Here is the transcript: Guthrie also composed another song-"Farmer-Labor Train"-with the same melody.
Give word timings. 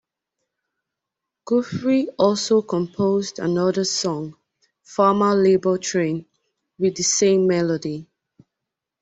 Guthrie 1.45 2.09
also 2.17 2.63
composed 2.63 3.37
another 3.37 3.83
song-"Farmer-Labor 3.83 5.77
Train"-with 5.77 6.95
the 6.95 7.03
same 7.03 7.45
melody. 7.45 8.07